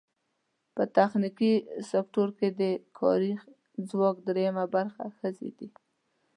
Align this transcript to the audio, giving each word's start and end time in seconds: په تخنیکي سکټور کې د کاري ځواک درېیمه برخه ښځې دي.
په 0.75 0.83
تخنیکي 0.97 1.53
سکټور 1.89 2.29
کې 2.37 2.47
د 2.59 2.61
کاري 2.97 3.31
ځواک 3.89 4.15
درېیمه 4.27 4.65
برخه 4.75 5.03
ښځې 5.17 5.49
دي. 5.57 5.69